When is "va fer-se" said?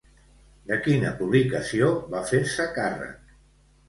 2.13-2.65